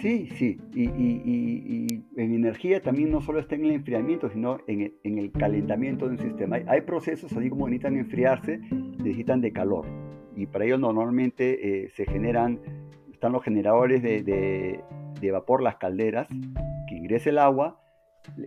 Sí, 0.01 0.29
sí, 0.37 0.61
y, 0.75 2.05
en 2.17 2.35
energía 2.35 2.81
también 2.81 3.11
no 3.11 3.21
solo 3.21 3.41
está 3.41 3.57
en 3.57 3.65
el 3.65 3.73
enfriamiento, 3.73 4.31
sino 4.31 4.59
en 4.69 4.93
el, 5.03 5.33
calentamiento 5.33 6.07
de 6.07 6.13
un 6.13 6.19
sistema. 6.19 6.59
Hay, 6.69 6.83
procesos, 6.83 7.33
así 7.33 7.51
como 7.51 7.67
necesitan 7.67 7.97
enfriarse, 7.97 8.59
necesitan 8.99 9.41
de 9.41 9.53
calor. 9.53 9.87
Y 10.37 10.47
para 10.47 10.67
ello 10.67 10.79
normalmente 10.79 11.85
eh, 11.85 11.91
se 11.97 12.07
generan, 12.07 12.61
están 13.13 13.33
los 13.33 13.43
generadores 13.43 14.01
de, 14.03 14.83
vapor, 15.33 15.63
las 15.63 15.77
calderas, 15.77 16.29
que 16.89 16.95
ingresa 16.95 17.31
el 17.31 17.39
agua, 17.39 17.81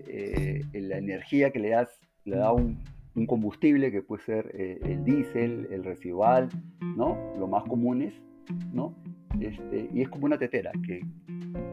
eh, 0.08 0.62
la 0.72 0.98
energía 0.98 1.51
que 1.51 1.60
le, 1.60 1.70
das, 1.72 1.89
le 2.24 2.38
da 2.38 2.53
un, 2.53 2.79
combustible 3.27 3.91
que 3.91 4.01
puede 4.01 4.24
ser 4.24 4.51
eh, 4.53 4.79
el 4.84 5.03
diésel, 5.03 5.67
el 5.70 5.84
residual, 5.84 6.48
¿no? 6.96 7.17
Lo 7.38 7.48
más 7.48 7.63
comunes, 7.65 8.13
¿no? 8.72 8.96
Este, 9.39 9.89
y 9.93 10.01
es 10.01 10.10
como 10.10 10.25
una 10.25 10.38
tetera 10.38 10.72
que 10.86 11.01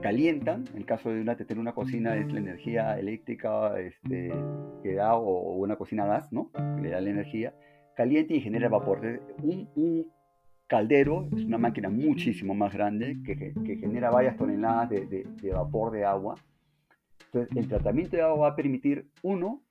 calientan, 0.03 0.65
en 0.71 0.79
el 0.79 0.87
caso 0.87 1.11
de 1.11 1.21
una 1.21 1.37
tetera, 1.37 1.61
una 1.61 1.75
cocina 1.75 2.17
es 2.17 2.33
la 2.33 2.39
energía 2.39 2.99
eléctrica 2.99 3.79
este, 3.79 4.33
que 4.83 4.95
da 4.95 5.15
o, 5.15 5.57
una 5.57 5.77
cocina 5.77 6.05
a 6.05 6.07
gas, 6.07 6.33
¿no? 6.33 6.51
Que 6.53 6.83
le 6.83 6.91
da 6.91 7.01
la 7.01 7.11
energía, 7.11 7.55
calienta 7.97 8.35
y 8.35 8.41
genera 8.41 8.69
vapor. 8.69 9.01
Un, 9.43 10.07
caldero 10.67 11.27
es 11.35 11.45
una 11.45 11.57
máquina 11.57 11.89
muchísimo 11.89 12.55
más 12.55 12.75
grande 12.75 13.19
que, 13.25 13.55
genera 13.81 14.11
varias 14.11 14.37
toneladas 14.37 14.91
de, 14.91 15.27
vapor 15.53 15.93
de 15.93 16.05
agua. 16.05 16.35
Entonces, 17.27 17.57
el 17.57 17.69
tratamiento 17.69 18.17
de 18.17 18.23
agua 18.23 18.49
va 18.49 18.53
a 18.53 18.57
permitir, 18.57 19.09
uno, 19.23 19.63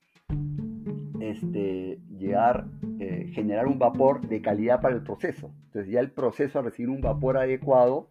este, 1.20 2.00
llegar, 2.18 2.68
eh, 3.00 3.30
generar 3.34 3.68
un 3.68 3.80
vapor 3.80 4.28
de 4.28 4.42
calidad 4.42 4.82
para 4.82 4.96
el 4.96 5.04
proceso. 5.04 5.52
Entonces 5.66 5.92
ya 5.92 6.00
el 6.00 6.12
proceso 6.12 6.60
a 6.60 6.62
recibir 6.64 6.90
un 6.90 7.02
vapor 7.02 7.38
adecuado 7.38 8.10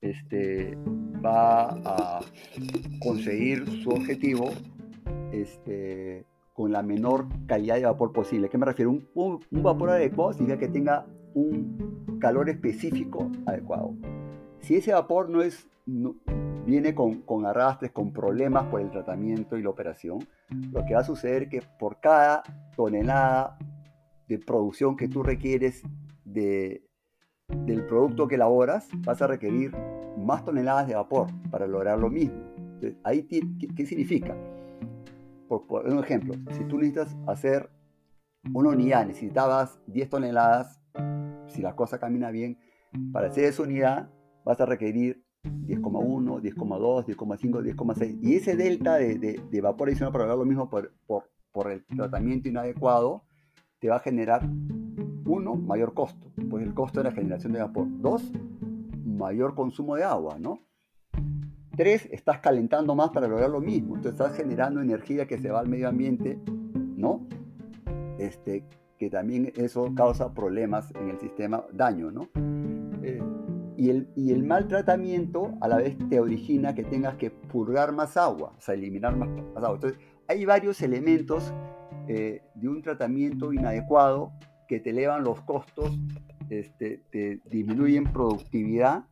este, 0.00 0.76
va 1.24 1.70
a 1.84 2.20
conseguir 3.00 3.66
su 3.82 3.90
objetivo 3.90 4.50
este, 5.32 6.24
con 6.52 6.72
la 6.72 6.82
menor 6.82 7.26
calidad 7.46 7.76
de 7.76 7.84
vapor 7.84 8.12
posible. 8.12 8.46
¿A 8.46 8.50
qué 8.50 8.58
me 8.58 8.66
refiero? 8.66 8.98
Un, 9.14 9.40
vapor 9.50 9.90
adecuado 9.90 10.32
significa 10.32 10.58
que 10.58 10.68
tenga 10.68 11.06
un 11.34 12.18
calor 12.20 12.48
específico 12.48 13.30
adecuado. 13.46 13.94
Si 14.60 14.76
ese 14.76 14.92
vapor 14.92 15.30
no 15.30 15.42
es, 15.42 15.68
viene 16.66 16.94
con, 16.94 17.22
con, 17.22 17.46
arrastres, 17.46 17.92
con 17.92 18.12
problemas 18.12 18.66
por 18.66 18.80
el 18.80 18.90
tratamiento 18.90 19.56
y 19.56 19.62
la 19.62 19.70
operación, 19.70 20.26
lo 20.72 20.84
que 20.84 20.94
va 20.94 21.00
a 21.00 21.04
suceder 21.04 21.44
es 21.44 21.48
que 21.48 21.62
por 21.78 22.00
cada 22.00 22.42
tonelada 22.76 23.56
de 24.28 24.38
producción 24.38 24.96
que 24.96 25.08
tú 25.08 25.22
requieres 25.22 25.82
de, 26.24 26.87
del 27.48 27.84
producto 27.86 28.28
que 28.28 28.34
elaboras, 28.34 28.88
vas 28.98 29.22
a 29.22 29.26
requerir 29.26 29.72
más 30.16 30.44
toneladas 30.44 30.86
de 30.86 30.94
vapor 30.94 31.28
para 31.50 31.66
lograr 31.66 31.98
lo 31.98 32.10
mismo. 32.10 32.42
ahí, 33.04 33.22
¿qué, 33.22 33.86
significa? 33.86 34.36
Por, 35.48 35.86
ejemplo, 36.04 36.34
si 36.52 36.64
tú 36.64 36.78
necesitas 36.78 37.16
hacer 37.26 37.70
una 38.52 38.70
unidad, 38.70 39.06
necesitabas 39.06 39.80
10 39.86 40.10
toneladas, 40.10 40.80
si 41.46 41.62
la 41.62 41.74
cosa 41.74 41.98
camina 41.98 42.30
bien, 42.30 42.58
para 43.12 43.28
hacer 43.28 43.44
esa 43.44 43.62
unidad 43.62 44.10
vas 44.44 44.60
a 44.60 44.66
requerir 44.66 45.24
10,1, 45.44 46.40
10,2, 46.40 47.04
10,5, 47.06 47.74
10,6. 47.74 48.18
Y 48.22 48.34
ese 48.34 48.56
delta 48.56 48.96
de, 48.96 49.18
de, 49.18 49.40
de 49.50 49.60
vapor 49.60 49.88
adicional 49.88 50.12
para 50.12 50.24
lograr 50.24 50.38
lo 50.38 50.44
mismo 50.44 50.68
por, 50.68 50.92
por, 51.06 51.30
por 51.52 51.70
el 51.70 51.84
tratamiento 51.86 52.48
inadecuado 52.48 53.24
te 53.78 53.88
va 53.88 53.96
a 53.96 54.00
generar, 54.00 54.48
uno, 55.28 55.54
mayor 55.54 55.94
costo, 55.94 56.30
pues 56.50 56.64
el 56.64 56.74
costo 56.74 57.00
de 57.00 57.04
la 57.04 57.12
generación 57.12 57.52
de 57.52 57.60
vapor. 57.60 57.86
Dos, 58.00 58.32
mayor 59.04 59.54
consumo 59.54 59.96
de 59.96 60.04
agua, 60.04 60.38
¿no? 60.38 60.60
Tres, 61.76 62.08
estás 62.10 62.40
calentando 62.40 62.94
más 62.94 63.10
para 63.10 63.28
lograr 63.28 63.50
lo 63.50 63.60
mismo. 63.60 63.96
Entonces 63.96 64.20
estás 64.20 64.36
generando 64.36 64.80
energía 64.80 65.26
que 65.26 65.38
se 65.38 65.50
va 65.50 65.60
al 65.60 65.68
medio 65.68 65.88
ambiente, 65.88 66.40
¿no? 66.96 67.26
Este, 68.18 68.64
que 68.98 69.10
también 69.10 69.52
eso 69.56 69.94
causa 69.94 70.34
problemas 70.34 70.92
en 70.96 71.10
el 71.10 71.18
sistema, 71.20 71.64
daño, 71.72 72.10
¿no? 72.10 72.28
Eh, 73.02 73.22
y, 73.76 73.90
el, 73.90 74.08
y 74.16 74.32
el 74.32 74.42
mal 74.42 74.66
tratamiento 74.66 75.52
a 75.60 75.68
la 75.68 75.76
vez 75.76 75.96
te 76.08 76.18
origina 76.18 76.74
que 76.74 76.82
tengas 76.82 77.14
que 77.14 77.30
purgar 77.30 77.92
más 77.92 78.16
agua, 78.16 78.54
o 78.58 78.60
sea, 78.60 78.74
eliminar 78.74 79.16
más, 79.16 79.28
más 79.28 79.62
agua. 79.62 79.74
Entonces, 79.74 80.00
hay 80.26 80.44
varios 80.44 80.82
elementos 80.82 81.52
eh, 82.08 82.42
de 82.54 82.68
un 82.68 82.82
tratamiento 82.82 83.52
inadecuado 83.52 84.32
que 84.68 84.80
te 84.80 84.90
elevan 84.90 85.24
los 85.24 85.40
costos, 85.42 85.98
este, 86.50 87.02
te 87.10 87.40
disminuyen 87.50 88.04
productividad 88.04 89.04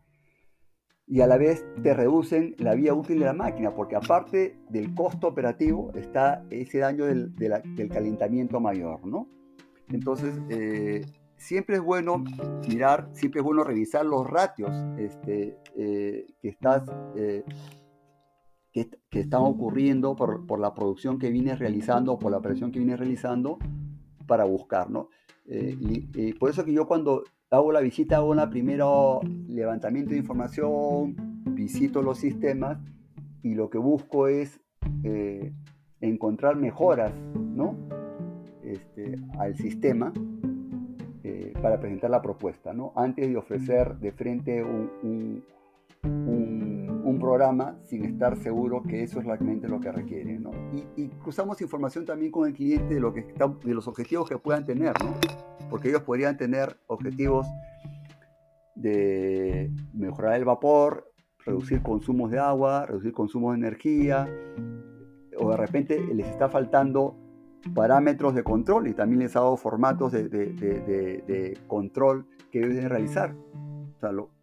y 1.07 1.21
a 1.21 1.27
la 1.27 1.39
vez 1.39 1.65
te 1.83 1.95
reducen 1.95 2.55
la 2.59 2.75
vía 2.75 2.93
útil 2.95 3.21
de 3.21 3.27
la 3.27 3.33
máquina, 3.33 3.75
porque 3.75 3.97
aparte 3.97 4.59
del 4.69 4.95
costo 4.95 5.29
operativo 5.29 5.93
está 5.95 6.45
ese 6.51 6.79
daño 6.79 7.07
del, 7.07 7.35
calentamiento 7.91 8.61
mayor, 8.61 9.07
¿no? 9.07 9.29
Entonces, 9.89 10.35
eh, 10.49 11.07
siempre 11.37 11.77
es 11.77 11.83
bueno 11.83 12.25
mirar, 12.69 13.09
siempre 13.13 13.41
es 13.41 13.45
bueno 13.45 13.63
revisar 13.63 14.05
los 14.05 14.29
ratios 14.29 14.73
este, 14.99 15.59
eh, 15.77 16.27
que 16.41 16.49
estás 16.49 16.83
que, 19.11 19.21
están 19.21 19.43
ocurriendo 19.43 20.15
por, 20.15 20.61
la 20.61 20.75
producción 20.75 21.19
que 21.19 21.31
viene 21.31 21.57
realizando 21.57 22.19
por 22.19 22.31
la 22.31 22.39
operación 22.39 22.71
que 22.71 22.79
viene 22.79 22.97
realizando 22.97 23.59
para 24.27 24.45
buscar, 24.45 24.91
¿no? 24.91 25.09
Eh, 25.49 26.35
por 26.39 26.51
eso 26.51 26.65
que 26.65 26.73
yo 26.73 26.87
cuando 26.87 27.25
hago 27.51 27.73
la 27.73 27.81
visita 27.81 28.17
hago 28.17 28.31
un 28.31 28.51
primero 28.51 29.21
levantamiento 29.49 30.11
de 30.11 30.19
información, 30.19 31.15
visito 31.47 32.03
los 32.03 32.19
sistemas 32.19 32.79
y 33.43 33.55
lo 33.55 33.71
que 33.71 33.79
busco 33.79 34.29
es 34.29 34.61
eh, 35.05 35.53
encontrar 36.01 36.57
mejoras, 36.57 37.13
¿no? 37.35 37.77
Este, 38.63 39.17
al 39.39 39.57
sistema 39.57 40.13
eh, 41.23 41.53
para 41.63 41.79
presentar 41.79 42.11
la 42.11 42.23
propuesta, 42.23 42.73
¿no? 42.73 42.93
Antes 42.97 43.29
de 43.29 43.37
ofrecer 43.37 43.97
de 43.99 44.13
frente 44.13 44.63
un, 44.63 45.43
programa 47.19 47.79
sin 47.85 48.05
estar 48.05 48.37
seguro 48.37 48.83
que 48.83 49.03
eso 49.03 49.21
es 49.21 49.27
realmente 49.27 49.69
lo 49.69 49.81
que 49.81 49.93
requiere, 49.93 50.39
¿no? 50.39 50.51
Y, 50.97 51.09
cruzamos 51.23 51.61
información 51.61 52.05
también 52.05 52.31
con 52.31 52.47
el 52.47 52.55
cliente 52.55 52.95
de, 52.95 53.01
lo 53.01 53.13
que 53.13 53.23
de 53.23 53.75
los 53.75 53.89
objetivos 53.89 54.29
que 54.29 54.39
puedan 54.39 54.65
tener. 54.65 54.93
Porque 55.71 55.89
ellos 55.89 56.03
podrían 56.03 56.37
tener 56.37 56.79
objetivos 56.87 57.47
de 58.75 59.73
mejorar 59.93 60.37
el 60.37 60.45
vapor, 60.45 61.11
reducir 61.45 61.83
consumos 61.83 62.31
de 62.31 62.39
agua, 62.39 62.87
reducir 62.87 63.13
consumos 63.13 63.55
de 63.55 63.59
energía, 63.59 64.29
o 65.39 65.51
de 65.51 65.57
repente 65.57 66.01
les 66.15 66.27
está 66.27 66.49
faltando 66.49 67.17
parámetros 67.75 68.35
de 68.35 68.45
control 68.45 68.89
y 68.89 68.95
también 68.95 69.21
les 69.21 69.37
ha 69.37 69.41
dado 69.41 69.57
formatos 69.57 70.13
de, 70.13 70.29
de, 70.29 71.59
control 71.67 72.27
que 72.51 72.61
deben 72.61 72.89
realizar. 72.89 73.35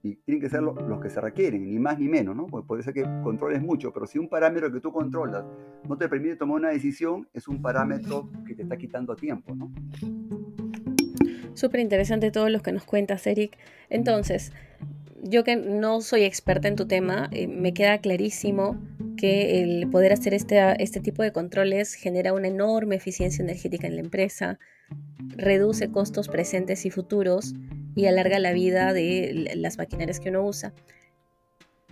Y 0.01 0.15
tienen 0.15 0.41
que 0.41 0.50
ser 0.50 0.62
los 0.62 1.01
que 1.01 1.10
se 1.10 1.22
requieren, 1.22 1.69
ni 1.69 1.79
más 1.79 2.00
ni 2.00 2.07
menos, 2.07 2.36
¿no? 2.36 2.48
Porque 2.48 2.67
puede 2.67 2.83
ser 2.83 2.93
que 2.93 3.03
controles 3.24 3.62
mucho, 3.62 3.93
pero 3.93 4.05
si 4.05 4.19
un 4.19 4.27
parámetro 4.27 4.72
que 4.72 4.79
tú 4.79 4.91
controlas 4.91 5.45
no 5.88 5.98
te 5.98 6.10
permite 6.10 6.36
tomar 6.36 6.57
una 6.57 6.69
decisión, 6.69 7.27
es 7.33 7.48
un 7.48 7.62
parámetro 7.62 8.29
que 8.45 8.55
te 8.55 8.63
está 8.63 8.77
quitando 8.77 9.15
tiempo, 9.15 9.55
¿no? 9.55 9.72
Súper 11.53 11.81
interesante 11.81 12.31
todo 12.31 12.50
lo 12.50 12.62
que 12.62 12.72
nos 12.72 12.83
cuentas, 12.83 13.25
Eric. 13.27 13.57
Entonces, 13.89 14.51
yo 15.22 15.43
que 15.43 15.55
no 15.55 16.01
soy 16.01 16.24
experta 16.24 16.67
en 16.67 16.75
tu 16.75 16.88
tema, 16.88 17.29
eh, 17.31 17.48
me 17.48 17.74
queda 17.74 18.00
clarísimo 18.00 18.77
que 19.15 19.62
el 19.62 19.88
poder 19.89 20.13
hacer 20.13 20.33
este, 20.33 20.60
este 20.81 21.00
tipo 21.00 21.22
de 21.22 21.31
controles 21.31 21.93
genera 21.93 22.33
una 22.33 22.48
enorme 22.48 22.95
eficiencia 22.95 23.43
energética 23.43 23.88
en 23.88 23.95
la 23.95 24.01
empresa, 24.01 24.60
reduce 25.38 25.91
costos 25.91 26.27
presentes 26.27 26.86
y 26.86 26.89
futuros 26.89 27.53
y 27.95 28.05
alarga 28.05 28.39
la 28.39 28.53
vida 28.53 28.93
de 28.93 29.53
las 29.55 29.77
maquinarias 29.77 30.19
que 30.19 30.29
uno 30.29 30.45
usa. 30.45 30.73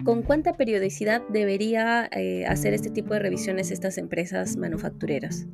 ¿Con 0.03 0.23
cuánta 0.23 0.53
periodicidad 0.53 1.21
debería 1.29 2.09
eh, 2.11 2.45
hacer 2.47 2.73
este 2.73 2.89
tipo 2.89 3.13
de 3.13 3.19
revisiones 3.19 3.69
estas 3.69 3.97
empresas 3.97 4.57
manufactureras? 4.57 5.47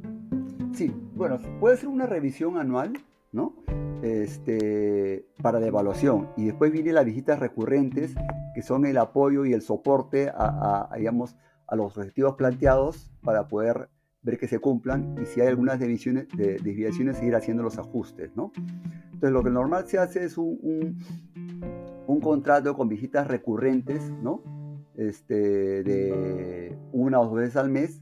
Sí, 0.73 0.93
bueno, 1.15 1.39
puede 1.59 1.75
ser 1.77 1.89
una 1.89 2.05
revisión 2.05 2.57
anual, 2.57 2.93
¿no? 3.31 3.55
Este, 4.03 5.25
para 5.41 5.59
la 5.59 5.67
evaluación. 5.67 6.29
Y 6.37 6.45
después 6.45 6.71
vienen 6.71 6.95
las 6.95 7.03
visitas 7.03 7.39
recurrentes, 7.39 8.13
que 8.55 8.61
son 8.61 8.85
el 8.85 8.97
apoyo 8.97 9.45
y 9.45 9.53
el 9.53 9.61
soporte 9.61 10.31
a, 10.33 10.89
digamos, 10.95 11.35
a 11.67 11.75
los 11.75 11.97
objetivos 11.97 12.35
planteados 12.35 13.11
para 13.23 13.47
poder 13.47 13.89
ver 14.21 14.37
que 14.37 14.47
se 14.47 14.59
cumplan 14.59 15.15
y 15.21 15.25
si 15.25 15.41
hay 15.41 15.47
algunas 15.47 15.79
desviaciones, 15.79 16.27
de, 16.35 16.59
desviaciones 16.59 17.17
seguir 17.17 17.35
haciendo 17.35 17.63
los 17.63 17.77
ajustes, 17.77 18.35
¿no? 18.35 18.51
Entonces 19.17 19.33
lo 19.33 19.43
que 19.43 19.49
normal 19.49 19.87
se 19.87 19.97
hace 19.97 20.25
es 20.25 20.37
un, 20.37 20.99
un, 22.05 22.21
contrato 22.21 22.75
con 22.75 22.87
visitas 22.87 23.25
recurrentes, 23.25 24.11
¿no? 24.21 24.43
Este, 24.95 25.83
de 25.83 26.77
una 26.91 27.19
o 27.19 27.25
dos 27.25 27.33
veces 27.33 27.55
al 27.55 27.71
mes. 27.71 27.99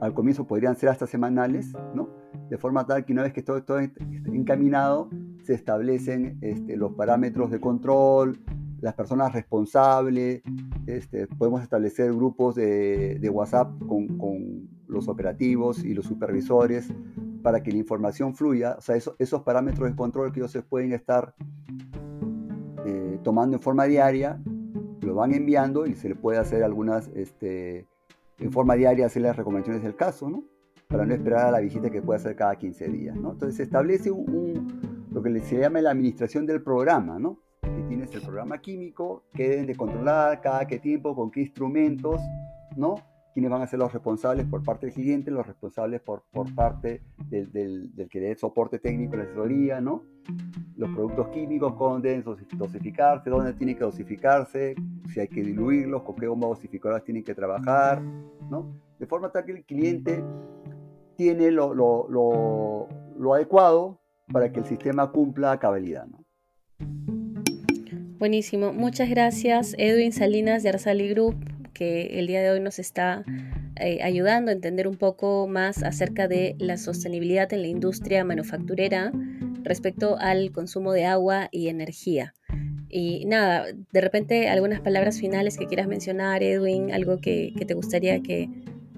Al 0.00 0.14
comienzo 0.14 0.46
podrían 0.46 0.74
ser 0.74 0.88
hasta 0.88 1.06
semanales, 1.06 1.74
¿no? 1.94 2.08
De 2.48 2.56
forma 2.56 2.86
tal 2.86 3.04
que 3.04 3.12
una 3.12 3.24
vez 3.24 3.34
que 3.34 3.42
todo, 3.42 3.58
esté 3.58 3.92
encaminado, 4.24 5.10
se 5.42 5.52
establecen 5.52 6.38
este, 6.40 6.78
los 6.78 6.94
parámetros 6.94 7.50
de 7.50 7.60
control, 7.60 8.40
las 8.80 8.94
personas 8.94 9.34
responsables, 9.34 10.40
este, 10.86 11.26
podemos 11.26 11.62
establecer 11.62 12.10
grupos 12.14 12.54
de, 12.54 13.30
WhatsApp 13.30 13.70
con, 13.86 14.70
los 14.88 15.08
operativos 15.08 15.84
y 15.84 15.92
los 15.92 16.06
supervisores 16.06 16.90
para 17.42 17.62
que 17.62 17.72
la 17.72 17.78
información 17.78 18.34
fluya, 18.34 18.76
o 18.78 18.80
sea, 18.80 18.96
esos 18.96 19.42
parámetros 19.42 19.88
de 19.88 19.96
control 19.96 20.32
que 20.32 20.40
ellos 20.40 20.52
se 20.52 20.62
pueden 20.62 20.92
estar 20.92 21.34
eh, 22.86 23.18
tomando 23.22 23.56
en 23.56 23.62
forma 23.62 23.84
diaria, 23.84 24.40
lo 25.00 25.14
van 25.14 25.34
enviando 25.34 25.86
y 25.86 25.94
se 25.94 26.08
le 26.08 26.14
puede 26.14 26.38
hacer 26.38 26.62
algunas, 26.62 27.08
este, 27.08 27.86
en 28.38 28.52
forma 28.52 28.74
diaria, 28.74 29.06
hacer 29.06 29.22
las 29.22 29.36
recomendaciones 29.36 29.82
del 29.82 29.96
caso, 29.96 30.30
¿no? 30.30 30.44
Para 30.88 31.04
no 31.04 31.14
esperar 31.14 31.46
a 31.46 31.50
la 31.50 31.60
visita 31.60 31.90
que 31.90 32.02
puede 32.02 32.20
hacer 32.20 32.36
cada 32.36 32.56
15 32.56 32.88
días, 32.88 33.16
¿no? 33.16 33.32
Entonces 33.32 33.56
se 33.56 33.62
establece 33.64 34.10
un, 34.10 35.08
lo 35.10 35.22
que 35.22 35.40
se 35.40 35.58
llama 35.58 35.80
la 35.80 35.90
administración 35.90 36.46
del 36.46 36.62
programa, 36.62 37.18
¿no? 37.18 37.38
que 37.62 37.82
tienes 37.84 38.12
el 38.14 38.22
programa 38.22 38.60
químico, 38.60 39.24
que 39.32 39.48
deben 39.48 39.66
de 39.66 39.76
controlar 39.76 40.40
cada 40.40 40.66
qué 40.66 40.78
tiempo, 40.78 41.14
con 41.14 41.30
qué 41.30 41.40
instrumentos, 41.42 42.20
¿no? 42.76 42.96
Quiénes 43.32 43.50
van 43.50 43.62
a 43.62 43.66
ser 43.66 43.78
los 43.78 43.92
responsables 43.92 44.46
por 44.46 44.62
parte 44.62 44.86
del 44.86 44.94
cliente, 44.94 45.30
los 45.30 45.46
responsables 45.46 46.00
por, 46.00 46.24
por 46.30 46.54
parte 46.54 47.02
del, 47.28 47.50
del, 47.52 47.94
del 47.94 48.08
que 48.08 48.20
dé 48.20 48.34
soporte 48.36 48.78
técnico, 48.78 49.16
la 49.16 49.24
asesoría, 49.24 49.80
¿no? 49.80 50.04
Los 50.76 50.90
productos 50.90 51.28
químicos, 51.28 51.74
cómo 51.74 51.98
deben 52.00 52.24
dosificarse, 52.52 53.30
dónde 53.30 53.54
tienen 53.54 53.76
que 53.76 53.84
dosificarse, 53.84 54.74
si 55.12 55.20
hay 55.20 55.28
que 55.28 55.42
diluirlos, 55.42 56.02
con 56.02 56.16
qué 56.16 56.26
bombas 56.26 56.50
dosificadoras 56.50 57.04
tienen 57.04 57.24
que 57.24 57.34
trabajar, 57.34 58.02
¿no? 58.50 58.80
De 58.98 59.06
forma 59.06 59.30
tal 59.30 59.44
que 59.44 59.52
el 59.52 59.64
cliente 59.64 60.22
tiene 61.16 61.50
lo, 61.50 61.74
lo, 61.74 62.06
lo, 62.08 62.88
lo 63.18 63.34
adecuado 63.34 63.98
para 64.32 64.52
que 64.52 64.60
el 64.60 64.66
sistema 64.66 65.10
cumpla 65.10 65.52
a 65.52 65.58
cabalidad, 65.58 66.06
¿no? 66.06 66.22
Buenísimo. 68.18 68.72
Muchas 68.72 69.10
gracias, 69.10 69.74
Edwin 69.78 70.12
Salinas 70.12 70.62
de 70.62 70.68
Arsali 70.68 71.08
Group, 71.08 71.34
el 71.82 72.26
día 72.26 72.42
de 72.42 72.50
hoy 72.50 72.60
nos 72.60 72.78
está 72.78 73.24
eh, 73.76 74.02
ayudando 74.02 74.50
a 74.50 74.54
entender 74.54 74.86
un 74.86 74.96
poco 74.96 75.46
más 75.48 75.82
acerca 75.82 76.28
de 76.28 76.54
la 76.58 76.76
sostenibilidad 76.76 77.52
en 77.52 77.62
la 77.62 77.68
industria 77.68 78.24
manufacturera 78.24 79.12
respecto 79.62 80.16
al 80.18 80.52
consumo 80.52 80.92
de 80.92 81.06
agua 81.06 81.48
y 81.50 81.68
energía. 81.68 82.34
Y 82.88 83.24
nada, 83.24 83.66
de 83.90 84.00
repente 84.02 84.48
algunas 84.50 84.80
palabras 84.80 85.18
finales 85.18 85.56
que 85.56 85.66
quieras 85.66 85.88
mencionar, 85.88 86.42
Edwin, 86.42 86.92
algo 86.92 87.18
que, 87.18 87.54
te 87.66 87.74
gustaría 87.74 88.20
que 88.20 88.50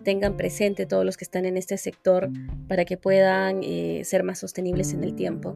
tengan 0.03 0.37
presente 0.37 0.85
todos 0.85 1.05
los 1.05 1.17
que 1.17 1.25
están 1.25 1.45
en 1.45 1.57
este 1.57 1.79
sector 1.79 2.29
para 2.67 2.85
que 2.85 2.97
puedan 2.97 3.61
eh, 3.63 4.03
ser 4.05 4.25
más 4.25 4.41
sostenibles 4.41 4.93
en 4.93 5.05
el 5.05 5.15
tiempo. 5.15 5.55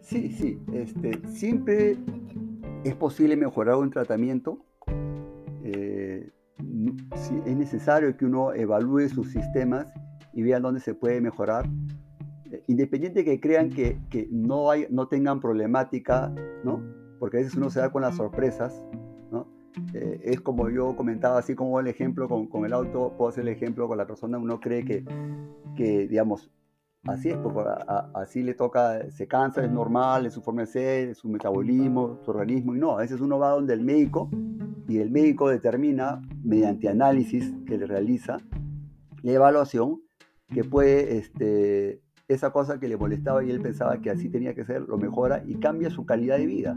Sí, 0.00 0.30
sí, 0.30 0.58
este, 0.72 1.20
siempre 1.28 1.96
es 2.84 2.94
posible 2.94 3.36
mejorar 3.36 3.76
un 3.76 3.90
tratamiento. 3.90 4.64
Eh, 5.66 6.30
es 7.44 7.56
necesario 7.56 8.16
que 8.16 8.24
uno 8.24 8.52
evalúe 8.54 9.08
sus 9.08 9.30
sistemas 9.30 9.92
y 10.32 10.42
vea 10.42 10.60
dónde 10.60 10.80
se 10.80 10.94
puede 10.94 11.20
mejorar. 11.20 11.68
Eh, 12.50 12.62
independiente 12.68 13.24
que 13.24 13.40
crean 13.40 13.70
que, 13.70 13.98
que, 14.08 14.28
no, 14.30 14.70
hay, 14.70 14.86
no 14.90 15.08
tengan 15.08 15.40
problemática, 15.40 16.32
¿no? 16.64 16.80
porque 17.18 17.38
a 17.38 17.40
veces 17.40 17.56
uno 17.56 17.68
se 17.70 17.80
da 17.80 17.90
con 17.90 18.02
las 18.02 18.16
sorpresas. 18.16 18.80
¿no? 19.32 19.48
Eh, 19.92 20.20
es 20.22 20.40
como 20.40 20.70
yo 20.70 20.94
comentaba, 20.96 21.38
así 21.38 21.54
como 21.54 21.80
el 21.80 21.88
ejemplo 21.88 22.28
con, 22.28 22.46
con, 22.46 22.64
el 22.64 22.72
auto, 22.72 23.14
puedo 23.16 23.30
hacer 23.30 23.42
el 23.42 23.48
ejemplo 23.48 23.88
con 23.88 23.98
la 23.98 24.06
persona, 24.06 24.38
uno 24.38 24.60
cree 24.60 24.84
que, 24.84 25.04
que 25.76 26.06
digamos, 26.06 26.50
Así 27.06 27.28
es, 27.28 27.36
porque 27.36 27.70
así 28.14 28.42
le 28.42 28.54
toca, 28.54 29.10
se 29.10 29.28
cansa, 29.28 29.64
es 29.64 29.70
normal, 29.70 30.26
es 30.26 30.34
su 30.34 30.42
forma 30.42 30.62
de 30.62 30.66
ser, 30.66 31.08
es 31.10 31.18
su 31.18 31.28
metabolismo, 31.28 32.18
su 32.24 32.30
organismo, 32.32 32.74
y 32.74 32.80
no, 32.80 32.98
a 32.98 33.02
veces 33.02 33.20
uno 33.20 33.38
va 33.38 33.50
donde 33.50 33.74
el 33.74 33.84
médico 33.84 34.28
y 34.88 34.98
el 34.98 35.10
médico 35.10 35.48
determina, 35.48 36.20
mediante 36.42 36.88
análisis 36.88 37.54
que 37.66 37.78
le 37.78 37.86
realiza, 37.86 38.38
la 39.22 39.32
evaluación, 39.32 40.02
que 40.52 40.64
puede, 40.64 41.18
este, 41.18 42.02
esa 42.28 42.50
cosa 42.50 42.80
que 42.80 42.88
le 42.88 42.96
molestaba 42.96 43.44
y 43.44 43.50
él 43.50 43.60
pensaba 43.60 44.00
que 44.00 44.10
así 44.10 44.28
tenía 44.28 44.54
que 44.54 44.64
ser, 44.64 44.82
lo 44.82 44.98
mejora 44.98 45.42
y 45.46 45.56
cambia 45.56 45.90
su 45.90 46.06
calidad 46.06 46.38
de 46.38 46.46
vida, 46.46 46.76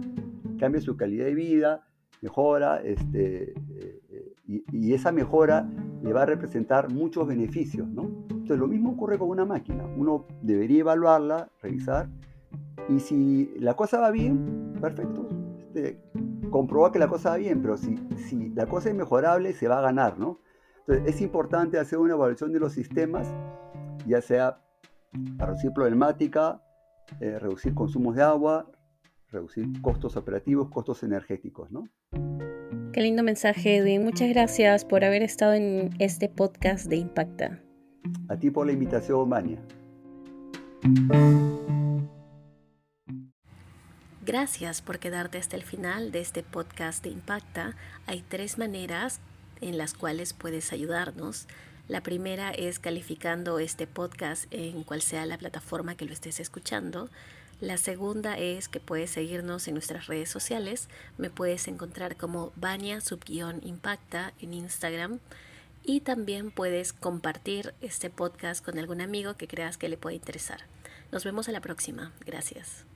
cambia 0.59 0.81
su 0.81 0.95
calidad 0.95 1.25
de 1.25 1.33
vida, 1.33 1.87
mejora, 2.21 2.81
este, 2.81 3.51
eh, 3.51 4.01
eh, 4.09 4.33
y, 4.47 4.63
y 4.71 4.93
esa 4.93 5.11
mejora 5.11 5.67
le 6.03 6.13
va 6.13 6.23
a 6.23 6.25
representar 6.25 6.91
muchos 6.91 7.27
beneficios, 7.27 7.87
¿no? 7.87 8.38
Entonces, 8.49 8.61
lo 8.61 8.67
mismo 8.67 8.93
ocurre 8.93 9.19
con 9.19 9.29
una 9.29 9.45
máquina. 9.45 9.85
Uno 9.95 10.25
debería 10.41 10.79
evaluarla, 10.79 11.51
revisar, 11.61 12.09
y 12.87 12.99
si 12.99 13.53
la 13.59 13.75
cosa 13.75 13.99
va 13.99 14.09
bien, 14.09 14.73
perfecto. 14.81 15.29
Este, 15.59 16.01
comprobar 16.49 16.91
que 16.91 16.97
la 16.97 17.07
cosa 17.07 17.29
va 17.29 17.37
bien, 17.37 17.61
pero 17.61 17.77
si, 17.77 17.95
si 18.17 18.49
la 18.49 18.65
cosa 18.65 18.89
es 18.89 18.95
mejorable, 18.95 19.53
se 19.53 19.67
va 19.67 19.77
a 19.77 19.81
ganar, 19.81 20.17
¿no? 20.17 20.39
Entonces, 20.79 21.13
es 21.13 21.21
importante 21.21 21.77
hacer 21.77 21.99
una 21.99 22.15
evaluación 22.15 22.51
de 22.51 22.59
los 22.59 22.73
sistemas, 22.73 23.31
ya 24.07 24.19
sea 24.19 24.59
para 25.37 25.51
reducir 25.51 25.71
problemática, 25.71 26.59
eh, 27.19 27.37
reducir 27.37 27.75
consumos 27.75 28.15
de 28.15 28.23
agua, 28.23 28.65
reducir 29.31 29.79
costos 29.83 30.17
operativos, 30.17 30.69
costos 30.71 31.03
energéticos, 31.03 31.69
¿no? 31.69 31.83
Qué 32.93 33.01
lindo 33.01 33.21
mensaje, 33.21 33.77
Edwin. 33.77 34.03
Muchas 34.03 34.27
gracias 34.29 34.85
por 34.85 35.05
haber 35.05 35.21
estado 35.21 35.53
en 35.53 35.91
este 35.99 36.29
podcast 36.29 36.87
de 36.87 36.95
Impacta. 36.95 37.61
A 38.27 38.37
ti 38.37 38.51
por 38.51 38.65
la 38.65 38.73
invitación, 38.73 39.27
Mania. 39.27 39.59
Gracias 44.25 44.81
por 44.81 44.99
quedarte 44.99 45.39
hasta 45.39 45.55
el 45.55 45.63
final 45.63 46.11
de 46.11 46.21
este 46.21 46.43
podcast 46.43 47.03
de 47.03 47.09
Impacta. 47.09 47.75
Hay 48.05 48.23
tres 48.27 48.57
maneras 48.57 49.21
en 49.59 49.77
las 49.77 49.93
cuales 49.93 50.33
puedes 50.33 50.71
ayudarnos. 50.71 51.47
La 51.87 52.01
primera 52.03 52.51
es 52.51 52.77
calificando 52.77 53.57
este 53.57 53.87
podcast 53.87 54.45
en 54.51 54.83
cual 54.83 55.01
sea 55.01 55.25
la 55.25 55.39
plataforma 55.39 55.95
que 55.95 56.05
lo 56.05 56.13
estés 56.13 56.39
escuchando. 56.39 57.09
La 57.59 57.77
segunda 57.77 58.37
es 58.37 58.69
que 58.69 58.79
puedes 58.79 59.09
seguirnos 59.09 59.67
en 59.67 59.73
nuestras 59.73 60.05
redes 60.05 60.29
sociales. 60.29 60.87
Me 61.17 61.31
puedes 61.31 61.67
encontrar 61.67 62.15
como 62.15 62.53
Bania 62.55 62.99
Impacta 63.63 64.33
en 64.39 64.53
Instagram. 64.53 65.19
Y 65.83 66.01
también 66.01 66.51
puedes 66.51 66.93
compartir 66.93 67.73
este 67.81 68.09
podcast 68.09 68.63
con 68.63 68.77
algún 68.77 69.01
amigo 69.01 69.35
que 69.37 69.47
creas 69.47 69.77
que 69.77 69.89
le 69.89 69.97
pueda 69.97 70.15
interesar. 70.15 70.61
Nos 71.11 71.23
vemos 71.23 71.49
a 71.49 71.51
la 71.51 71.61
próxima. 71.61 72.13
Gracias. 72.25 72.88